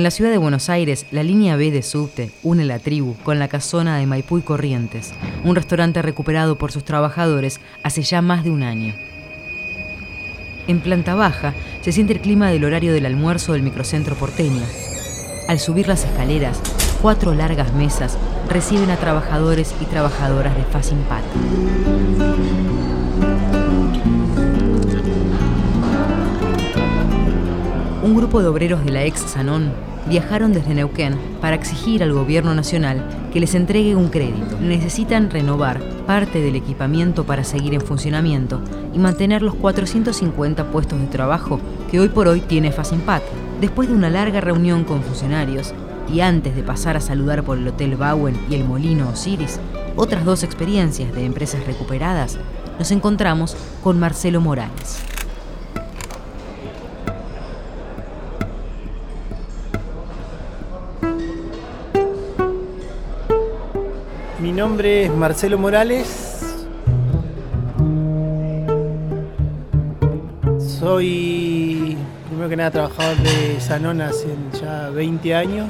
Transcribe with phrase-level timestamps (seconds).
[0.00, 3.38] En la ciudad de Buenos Aires, la línea B de subte une la tribu con
[3.38, 5.12] la casona de Maipú y Corrientes,
[5.44, 8.94] un restaurante recuperado por sus trabajadores hace ya más de un año.
[10.68, 11.52] En planta baja
[11.82, 14.62] se siente el clima del horario del almuerzo del microcentro porteño.
[15.48, 16.58] Al subir las escaleras,
[17.02, 18.16] cuatro largas mesas
[18.48, 21.24] reciben a trabajadores y trabajadoras de Facimpat.
[28.02, 32.54] Un grupo de obreros de la ex Sanón viajaron desde Neuquén para exigir al gobierno
[32.54, 34.58] nacional que les entregue un crédito.
[34.60, 38.60] Necesitan renovar parte del equipamiento para seguir en funcionamiento
[38.94, 41.60] y mantener los 450 puestos de trabajo
[41.90, 43.22] que hoy por hoy tiene Facimpat.
[43.60, 45.74] Después de una larga reunión con funcionarios
[46.12, 49.60] y antes de pasar a saludar por el Hotel Bowen y el Molino Osiris,
[49.96, 52.38] otras dos experiencias de empresas recuperadas,
[52.78, 55.02] nos encontramos con Marcelo Morales.
[64.60, 66.38] Nombre es Marcelo Morales.
[70.78, 71.96] Soy,
[72.28, 74.26] primero que nada, trabajador de Sanón hace
[74.60, 75.66] ya 20 años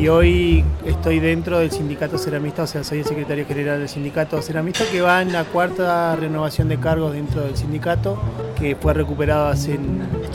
[0.00, 4.40] y hoy estoy dentro del sindicato ceramista, o sea, soy el secretario general del sindicato
[4.40, 8.18] ceramista que va en la cuarta renovación de cargos dentro del sindicato,
[8.58, 9.78] que fue recuperado hace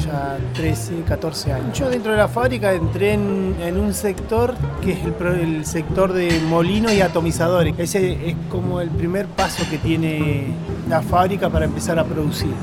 [0.04, 1.78] ya 13, 14 años.
[1.78, 6.94] Yo dentro de la fábrica entré en, un sector que es el, sector de molinos
[6.94, 7.74] y atomizadores.
[7.78, 10.48] Ese es como el primer paso que tiene
[10.90, 12.54] la fábrica para empezar a producir.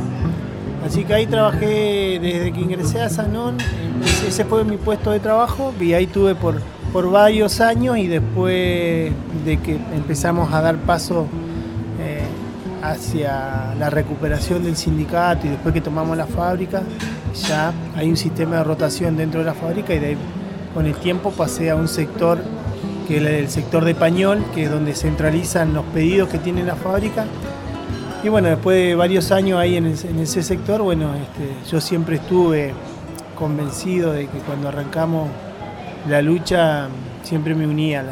[0.87, 3.57] Así que ahí trabajé desde que ingresé a Sanón,
[4.27, 6.61] ese fue mi puesto de trabajo y ahí tuve por
[6.97, 9.13] por varios años y después
[9.45, 11.27] de que empezamos a dar paso
[12.91, 16.83] hacia la recuperación del sindicato y después que tomamos la fábrica,
[17.49, 20.17] ya hay un sistema de rotación dentro de la fábrica y de
[20.75, 22.39] con el tiempo pasé a un sector
[23.09, 26.75] que es el sector de pañol, que es donde centralizan los pedidos que tiene la
[26.75, 27.25] fábrica.
[28.23, 32.75] Y bueno, después de varios años ahí en, ese sector, bueno, este, yo siempre estuve
[33.39, 35.29] convencido de que cuando arrancamos
[36.09, 36.89] la lucha
[37.23, 38.01] siempre me unía.
[38.01, 38.05] A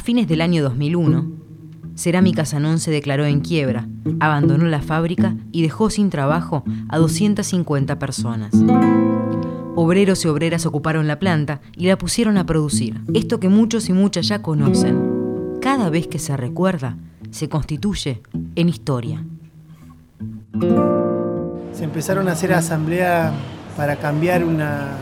[0.00, 1.30] fines del año 2001,
[1.96, 3.88] Cerámica Sanón se declaró en quiebra,
[4.18, 8.52] abandonó la fábrica y dejó sin trabajo a 250 personas.
[9.76, 13.00] Obreros y obreras ocuparon la planta y la pusieron a producir.
[13.12, 15.58] Esto que muchos y muchas ya conocen.
[15.60, 16.96] Cada vez que se recuerda,
[17.30, 18.22] se constituye
[18.54, 19.24] en historia.
[21.72, 23.32] Se empezaron a hacer asambleas
[23.76, 24.98] para cambiar una,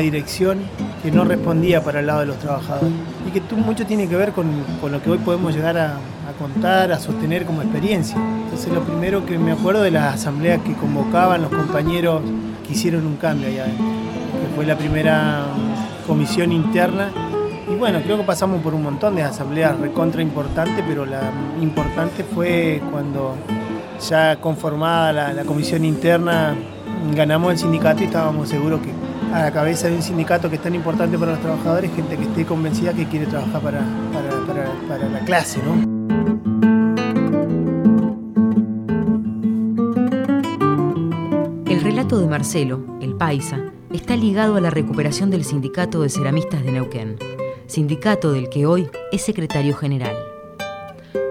[0.00, 0.58] dirección
[1.02, 2.90] que no respondía para el lado de los trabajadores.
[3.26, 4.46] Y que mucho tiene que ver con,
[4.90, 5.94] lo que hoy podemos llegar a,
[6.38, 8.16] contar, a sostener como experiencia.
[8.44, 12.22] Entonces lo primero que me acuerdo de las asambleas que convocaban los compañeros
[12.66, 15.44] que hicieron un cambio allá que fue la primera
[16.06, 17.10] comisión interna.
[17.68, 22.24] Y bueno, creo que pasamos por un montón de asambleas recontra importantes, pero la importante
[22.24, 23.36] fue cuando
[24.08, 26.54] ya conformada la, la comisión interna
[27.14, 28.90] ganamos el sindicato y estábamos seguros que
[29.32, 32.24] a la cabeza de un sindicato que es tan importante para los trabajadores, gente que
[32.24, 33.80] esté convencida que quiere trabajar para,
[34.88, 35.60] para, la clase.
[35.62, 36.00] ¿no?
[41.70, 43.60] El relato de Marcelo, el paisa,
[43.92, 47.16] está ligado a la recuperación del sindicato de ceramistas de Neuquén,
[47.66, 50.16] sindicato del que hoy es secretario general.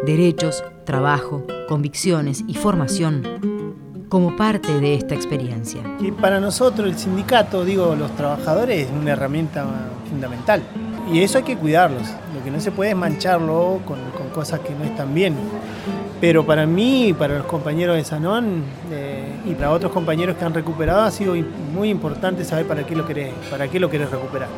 [0.05, 3.58] Derechos, trabajo, convicciones y formación
[4.09, 5.81] como parte de esta experiencia.
[6.19, 9.65] Para nosotros el sindicato, digo, los trabajadores es una herramienta
[10.09, 10.63] fundamental.
[11.13, 12.07] Y eso hay que cuidarlos.
[12.35, 13.97] Lo que no se puede es mancharlo con,
[14.33, 15.35] cosas que no están bien.
[16.21, 20.53] Pero para mí, para los compañeros de Sanón eh, y para otros compañeros que han
[20.53, 21.35] recuperado, ha sido
[21.73, 24.49] muy importante saber para qué lo querés, para qué lo querés recuperar.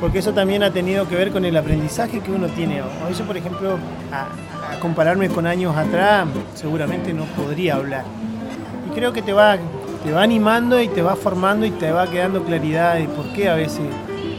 [0.00, 2.80] Porque eso también ha tenido que ver con el aprendizaje que uno tiene.
[2.80, 3.78] Hoy yo, por ejemplo,
[4.12, 8.04] a compararme con años atrás, seguramente no podría hablar
[8.94, 9.56] creo que te va,
[10.04, 13.48] te va animando y te va formando y te va quedando claridad de por qué
[13.48, 13.80] a veces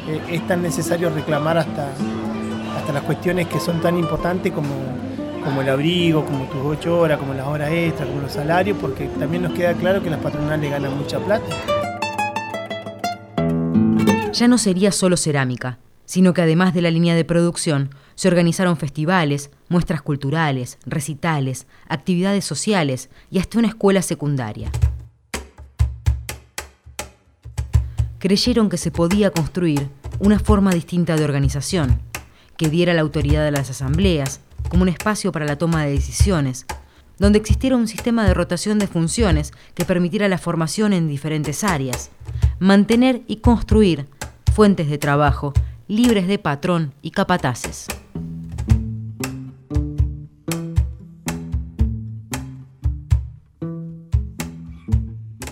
[0.07, 1.89] eh, es tan necesario reclamar hasta,
[2.77, 4.74] hasta las cuestiones que son tan importantes como,
[5.44, 9.07] como el abrigo, como tus ocho horas, como las horas extras, como los salarios, porque
[9.19, 11.45] también nos queda claro que las patronales ganan mucha plata.
[14.33, 15.77] Ya no sería solo cerámica,
[16.12, 22.44] sino que además de la línea de producción, se organizaron festivales, muestras culturales, recitales, actividades
[22.44, 24.69] sociales y hasta una escuela secundaria.
[28.19, 29.88] Creyeron que se podía construir
[30.19, 32.02] una forma distinta de organización,
[32.58, 36.66] que diera la autoridad a las asambleas como un espacio para la toma de decisiones,
[37.19, 42.12] donde existiera un sistema de rotación de funciones que permitiera la formación en diferentes áreas,
[42.60, 44.08] mantener y construir
[44.54, 45.54] fuentes de trabajo
[45.92, 47.86] libres de patrón y capataces.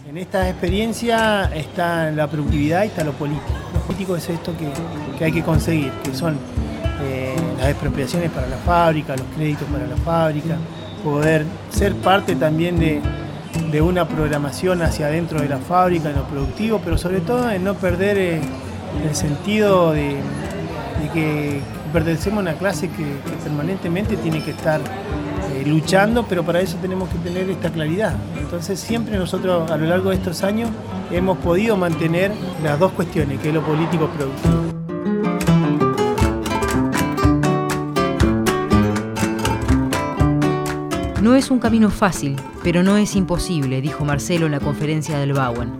[0.08, 3.48] En esta experiencia está la productividad y está lo político.
[3.74, 6.38] Lo político es esto que, hay que conseguir, que son
[7.02, 10.56] eh, las expropiaciones para la fábrica, los créditos para la fábrica,
[11.04, 13.02] poder ser parte también de,
[13.82, 17.74] una programación hacia adentro de la fábrica, en lo productivo, pero sobre todo en no
[17.74, 18.42] perder eh,
[19.04, 20.16] el sentido de,
[21.14, 23.06] que pertenecemos a una clase que,
[23.44, 28.14] permanentemente tiene que estar eh, luchando, pero para eso tenemos que tener esta claridad.
[28.38, 30.70] Entonces siempre nosotros a lo largo de estos años
[31.12, 32.32] hemos podido mantener
[32.64, 34.70] las dos cuestiones, que es lo político productivo.
[41.22, 45.34] No es un camino fácil, pero no es imposible, dijo Marcelo en la conferencia del
[45.34, 45.74] Bauen.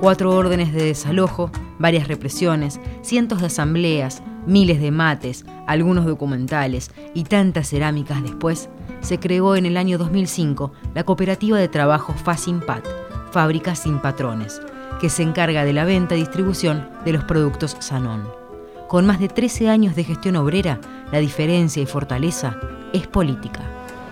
[0.00, 7.24] Cuatro órdenes de desalojo, varias represiones, cientos de asambleas, miles de mates, algunos documentales y
[7.24, 8.68] tantas cerámicas después,
[9.00, 12.84] se creó en el año 2005 la cooperativa de trabajo Fasimpat,
[13.30, 14.60] Fábricas sin Patrones,
[15.00, 18.28] que se encarga de la venta y distribución de los productos Sanón.
[18.88, 20.80] Con más de 13 años de gestión obrera,
[21.12, 22.56] la diferencia y fortaleza
[22.92, 23.60] es política.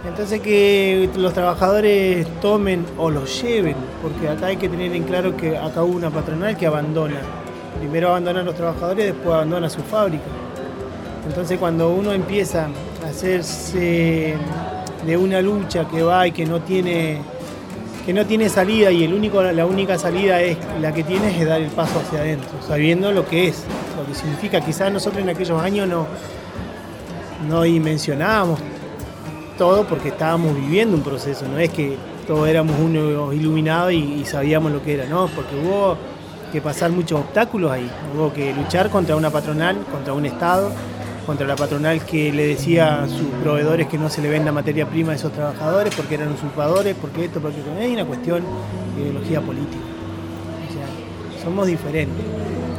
[0.06, 5.37] Entonces que los trabajadores tomen o los lleven, porque acá hay que tener en claro
[5.37, 7.20] que acá hubo una patronal que abandona.
[7.79, 10.25] Primero abandona a los trabajadores, después abandona su fábrica.
[11.26, 12.69] Entonces cuando uno empieza
[13.05, 14.37] a hacerse
[15.06, 17.21] de una lucha que va y que no tiene
[18.05, 21.47] que no tiene salida y el único, la única salida es la que tiene es
[21.47, 23.65] dar el paso hacia adentro, sabiendo lo que es,
[23.97, 24.61] lo que significa.
[24.61, 26.06] Quizás nosotros en aquellos años no,
[27.49, 28.61] no dimensionábamos
[29.56, 31.97] todo porque estábamos viviendo un proceso, no es que
[32.27, 35.97] todos éramos unos iluminados y, sabíamos lo que era, no, porque hubo
[36.55, 40.71] que pasar muchos obstáculos ahí, hubo que luchar contra una patronal, contra un Estado,
[41.27, 44.87] contra la patronal que le decía a sus proveedores que no se le venda materia
[44.87, 48.45] prima a esos trabajadores porque eran usurpadores, porque esto, porque hay una cuestión
[48.95, 49.83] de ideología política.
[50.69, 52.25] O sea, somos diferentes.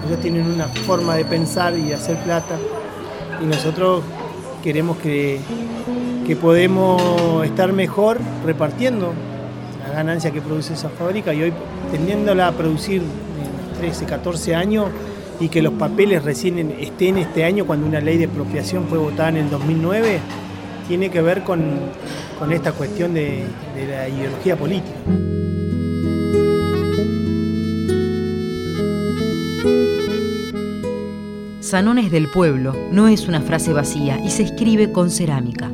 [0.07, 2.55] Ellos tienen una forma de pensar y de hacer plata
[3.43, 4.03] y nosotros
[4.63, 5.41] queremos que
[6.25, 9.13] que podemos estar mejor repartiendo
[9.85, 11.53] la ganancia que produce esa fábrica y hoy
[11.91, 13.03] teniéndola a producir
[13.77, 14.87] 13, 14 años
[15.39, 19.29] y que los papeles recién estén este año cuando una ley de expropiación fue votada
[19.29, 20.19] en el 2009,
[20.87, 21.73] tiene que ver con,
[22.51, 23.43] esta cuestión de,
[23.75, 24.95] de la ideología política.
[31.59, 35.71] Sanones del pueblo no es una frase vacía y se escribe con cerámica.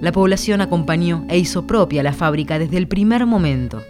[0.00, 3.82] La población acompañó e hizo propia la fábrica desde el primer momento.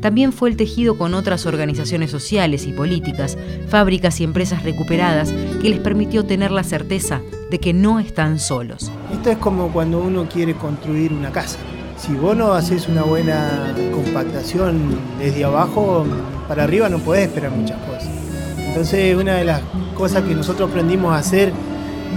[0.00, 3.38] También fue el tejido con otras organizaciones sociales y políticas,
[3.68, 8.90] fábricas y empresas recuperadas que les permitió tener la certeza de que no están solos.
[9.12, 11.58] Esto es como cuando uno quiere construir una casa.
[11.96, 16.04] Si vos no haces una buena compactación desde abajo,
[16.48, 18.10] para arriba no podés esperar muchas cosas.
[18.58, 19.62] Entonces una de las
[19.94, 21.52] cosas que nosotros aprendimos a hacer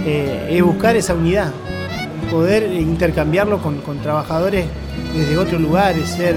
[0.04, 1.52] eh, es buscar esa unidad,
[2.30, 4.66] poder intercambiarlo con, trabajadores
[5.14, 6.36] desde otros lugares, ser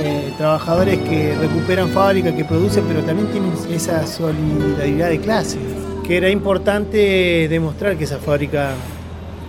[0.00, 5.58] eh, trabajadores que recuperan fábricas, que producen, pero también tienen esa solidaridad de clase,
[6.06, 8.72] que era importante demostrar que esa fábrica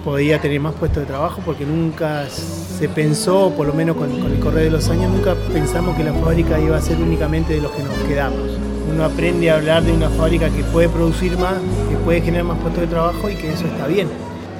[0.03, 4.31] podía tener más puestos de trabajo porque nunca se pensó, por lo menos con, con
[4.31, 7.61] el correr de los años, nunca pensamos que la fábrica iba a ser únicamente de
[7.61, 8.57] los que nos quedamos.
[8.91, 11.55] Uno aprende a hablar de una fábrica que puede producir más,
[11.89, 14.07] que puede generar más puestos de trabajo y que eso está bien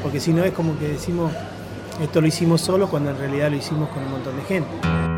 [0.02, 1.32] porque si no es como que decimos,
[2.02, 5.11] esto lo hicimos solo cuando en realidad lo hicimos con un montón de gente.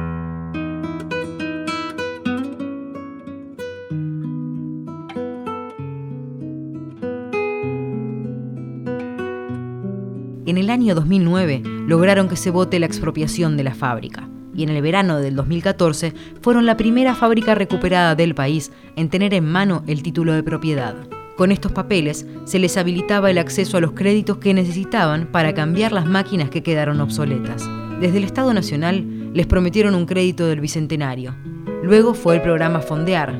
[10.45, 14.69] En el año 2009 lograron que se vote la expropiación de la fábrica y en
[14.69, 19.83] el verano del 2014 fueron la primera fábrica recuperada del país en tener en mano
[19.87, 20.95] el título de propiedad.
[21.37, 25.93] Con estos papeles se les habilitaba el acceso a los créditos que necesitaban para cambiar
[25.93, 27.67] las máquinas que quedaron obsoletas.
[28.01, 31.35] Desde el Estado Nacional les prometieron un crédito del Bicentenario.
[31.83, 33.39] Luego fue el programa Fondear,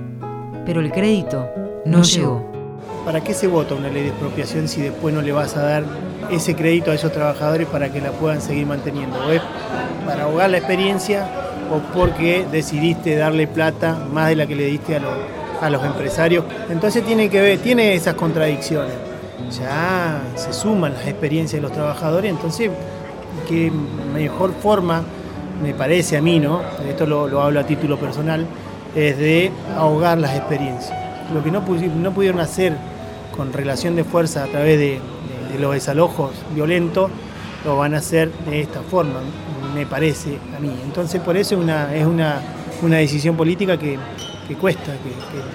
[0.66, 1.50] pero el crédito
[1.86, 2.50] no, llegó.
[3.06, 6.13] ¿Para qué se vota una ley de expropiación si después no le vas a dar
[6.32, 9.18] ese crédito a esos trabajadores para que la puedan seguir manteniendo?
[9.26, 9.42] ¿O es
[10.06, 11.28] para ahogar la experiencia
[11.72, 15.14] o porque decidiste darle plata más de la que le diste a los
[15.64, 16.44] a los empresarios.
[16.70, 18.94] Entonces tiene que ver, tiene esas contradicciones.
[19.58, 22.70] Ya se suman las experiencias de los trabajadores, entonces
[23.48, 23.72] qué
[24.14, 25.04] mejor forma,
[25.62, 26.62] me parece a mí, ¿no?
[26.88, 28.46] Esto lo, hablo a título personal,
[28.96, 30.98] es de ahogar las experiencias.
[31.34, 32.76] Lo que no, no pudieron hacer
[33.36, 35.00] con relación de fuerza a través de,
[35.60, 37.10] los desalojos violentos,
[37.66, 39.22] lo van a hacer de esta forma,
[39.74, 40.72] me parece a mí.
[40.84, 42.42] Entonces por eso es una, es una,
[42.98, 43.98] decisión política que,
[44.60, 44.94] cuesta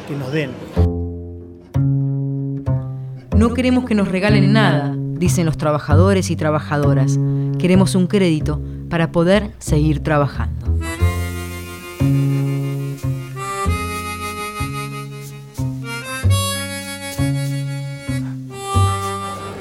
[0.09, 0.51] que nos den.
[3.37, 7.19] No queremos que nos regalen nada, dicen los trabajadores y trabajadoras.
[7.59, 10.78] Queremos un crédito para poder seguir trabajando.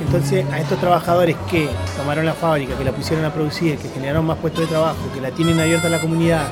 [0.08, 4.26] Entonces, a estos trabajadores que tomaron la fábrica, que la pusieron a producir, que generaron
[4.26, 6.48] más puestos de trabajo, que la tienen abierta a la comunidad,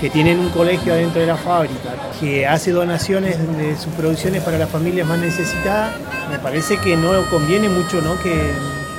[0.00, 1.90] que tienen un colegio adentro de la fábrica,
[2.20, 5.94] que hace donaciones de sus producciones para las familias más necesitadas,
[6.30, 8.14] me parece que no conviene mucho ¿no?
[8.22, 8.52] Que,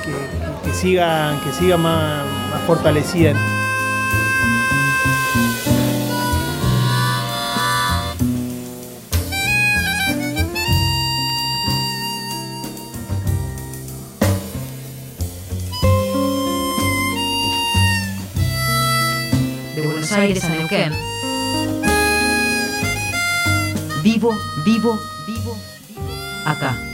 [0.04, 2.24] que, que siga, que siga más
[2.66, 3.32] fortalecida.
[20.14, 20.92] Aires a Neuquén.
[24.02, 24.32] Vivo,
[24.64, 25.56] vivo, vivo,
[25.88, 26.08] vivo.
[26.46, 26.93] Acá.